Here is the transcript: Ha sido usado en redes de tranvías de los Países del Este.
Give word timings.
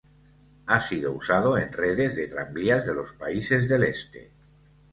Ha 0.65 0.81
sido 0.81 1.11
usado 1.13 1.59
en 1.59 1.71
redes 1.71 2.15
de 2.15 2.27
tranvías 2.27 2.87
de 2.87 2.95
los 2.95 3.11
Países 3.13 3.69
del 3.69 3.83
Este. 3.83 4.31